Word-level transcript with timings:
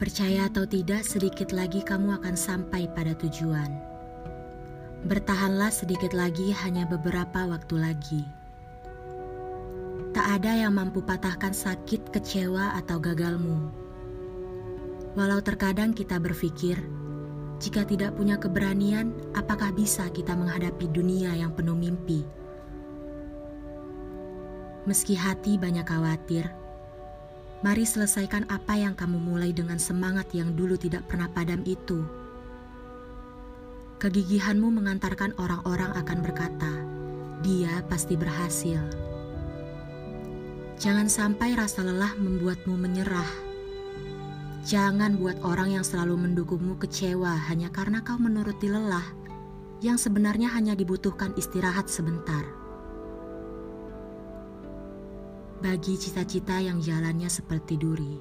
Percaya 0.00 0.48
atau 0.48 0.64
tidak, 0.64 1.04
sedikit 1.04 1.52
lagi 1.52 1.84
kamu 1.84 2.24
akan 2.24 2.32
sampai 2.32 2.88
pada 2.96 3.12
tujuan. 3.20 3.68
Bertahanlah 5.04 5.68
sedikit 5.68 6.16
lagi, 6.16 6.56
hanya 6.64 6.88
beberapa 6.88 7.44
waktu 7.44 7.76
lagi. 7.76 8.24
Tak 10.16 10.40
ada 10.40 10.56
yang 10.56 10.72
mampu 10.72 11.04
patahkan 11.04 11.52
sakit, 11.52 12.16
kecewa, 12.16 12.80
atau 12.80 12.96
gagalmu. 12.96 13.68
Walau 15.20 15.44
terkadang 15.44 15.92
kita 15.92 16.16
berpikir, 16.16 16.80
jika 17.60 17.84
tidak 17.84 18.16
punya 18.16 18.40
keberanian, 18.40 19.12
apakah 19.36 19.68
bisa 19.68 20.08
kita 20.16 20.32
menghadapi 20.32 20.88
dunia 20.88 21.36
yang 21.36 21.52
penuh 21.52 21.76
mimpi? 21.76 22.24
Meski 24.88 25.12
hati 25.12 25.60
banyak 25.60 25.84
khawatir, 25.84 26.48
Mari 27.60 27.84
selesaikan 27.84 28.48
apa 28.48 28.72
yang 28.72 28.96
kamu 28.96 29.20
mulai 29.20 29.52
dengan 29.52 29.76
semangat 29.76 30.32
yang 30.32 30.56
dulu 30.56 30.80
tidak 30.80 31.04
pernah 31.04 31.28
padam 31.28 31.60
itu. 31.68 32.00
Kegigihanmu 34.00 34.72
mengantarkan 34.80 35.36
orang-orang 35.36 35.92
akan 35.92 36.18
berkata, 36.24 36.72
"Dia 37.44 37.84
pasti 37.84 38.16
berhasil." 38.16 38.80
Jangan 40.80 41.12
sampai 41.12 41.52
rasa 41.52 41.84
lelah 41.84 42.16
membuatmu 42.16 42.80
menyerah. 42.80 43.28
Jangan 44.64 45.20
buat 45.20 45.36
orang 45.44 45.76
yang 45.76 45.84
selalu 45.84 46.16
mendukungmu 46.16 46.80
kecewa 46.80 47.36
hanya 47.52 47.68
karena 47.68 48.00
kau 48.00 48.16
menuruti 48.16 48.72
lelah 48.72 49.04
yang 49.84 50.00
sebenarnya 50.00 50.48
hanya 50.56 50.72
dibutuhkan 50.72 51.36
istirahat 51.36 51.92
sebentar 51.92 52.44
bagi 55.60 55.92
cita-cita 56.00 56.56
yang 56.56 56.80
jalannya 56.80 57.28
seperti 57.28 57.76
duri. 57.76 58.16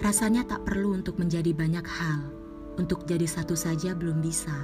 Rasanya 0.00 0.48
tak 0.48 0.64
perlu 0.64 0.96
untuk 0.96 1.20
menjadi 1.20 1.52
banyak 1.52 1.84
hal, 1.84 2.24
untuk 2.80 3.04
jadi 3.04 3.28
satu 3.28 3.52
saja 3.52 3.92
belum 3.92 4.24
bisa. 4.24 4.56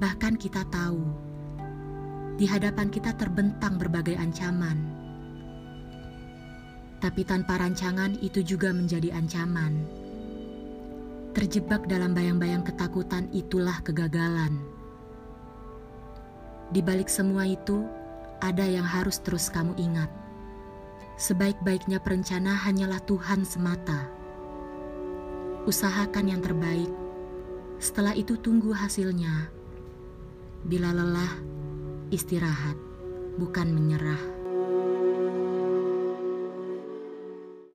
Bahkan 0.00 0.40
kita 0.40 0.64
tahu, 0.72 1.04
di 2.40 2.48
hadapan 2.48 2.88
kita 2.88 3.12
terbentang 3.20 3.76
berbagai 3.76 4.16
ancaman. 4.16 4.80
Tapi 7.04 7.22
tanpa 7.28 7.60
rancangan 7.60 8.16
itu 8.24 8.40
juga 8.40 8.72
menjadi 8.72 9.12
ancaman. 9.12 9.76
Terjebak 11.36 11.84
dalam 11.84 12.16
bayang-bayang 12.16 12.64
ketakutan 12.64 13.28
itulah 13.30 13.76
kegagalan. 13.84 14.77
Di 16.68 16.84
balik 16.84 17.08
semua 17.08 17.48
itu, 17.48 17.88
ada 18.44 18.62
yang 18.62 18.84
harus 18.84 19.18
terus 19.24 19.48
kamu 19.48 19.72
ingat. 19.80 20.12
Sebaik-baiknya 21.18 21.98
perencana 21.98 22.54
hanyalah 22.54 23.02
Tuhan 23.02 23.42
semata. 23.42 24.06
Usahakan 25.66 26.30
yang 26.30 26.44
terbaik. 26.44 26.92
Setelah 27.82 28.14
itu 28.14 28.38
tunggu 28.38 28.70
hasilnya. 28.70 29.50
Bila 30.62 30.94
lelah, 30.94 31.34
istirahat, 32.14 32.76
bukan 33.40 33.74
menyerah. 33.74 34.37